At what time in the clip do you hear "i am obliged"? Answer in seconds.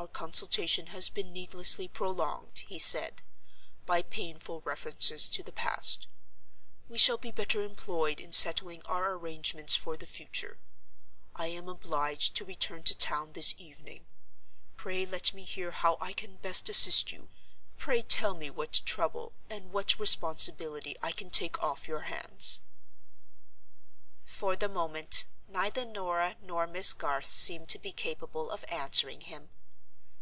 11.36-12.34